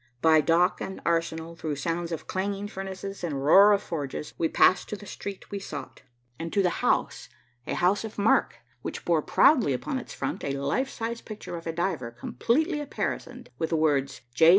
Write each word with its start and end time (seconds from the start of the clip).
By 0.19 0.41
dock 0.41 0.81
and 0.81 0.99
arsenal, 1.05 1.55
through 1.55 1.75
sounds 1.75 2.11
of 2.11 2.25
clanging 2.25 2.67
furnaces 2.69 3.23
and 3.23 3.45
roar 3.45 3.71
of 3.71 3.83
forges, 3.83 4.33
we 4.35 4.49
passed 4.49 4.89
to 4.89 4.95
the 4.95 5.05
street 5.05 5.51
we 5.51 5.59
sought 5.59 6.01
and 6.39 6.51
to 6.53 6.63
the 6.63 6.81
house, 6.81 7.29
a 7.67 7.75
house 7.75 8.03
of 8.03 8.17
mark 8.17 8.55
which 8.81 9.05
bore 9.05 9.21
proudly 9.21 9.73
upon 9.73 9.99
its 9.99 10.11
front 10.15 10.43
a 10.43 10.53
life 10.53 10.89
size 10.89 11.21
picture 11.21 11.55
of 11.55 11.67
a 11.67 11.71
diver 11.71 12.09
completely 12.09 12.81
apparisoned, 12.81 13.51
with 13.59 13.69
the 13.69 13.75
words 13.77 14.21
"J. 14.33 14.49